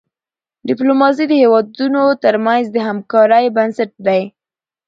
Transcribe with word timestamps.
ډيپلوماسي 0.67 1.23
د 1.27 1.33
هېوادونو 1.41 2.01
ترمنځ 2.23 2.65
د 2.71 2.77
همکاری 2.87 3.45
بنسټ 3.57 3.91
دی. 4.07 4.21